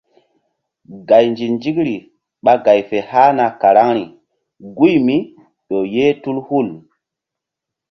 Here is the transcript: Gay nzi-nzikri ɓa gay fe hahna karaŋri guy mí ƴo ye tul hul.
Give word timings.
Gay 1.07 1.25
nzi-nzikri 1.31 1.95
ɓa 2.43 2.53
gay 2.65 2.81
fe 2.89 2.97
hahna 3.09 3.45
karaŋri 3.61 4.03
guy 4.77 4.95
mí 5.05 5.15
ƴo 5.67 5.77
ye 5.93 6.05
tul 6.21 6.37
hul. 6.47 6.67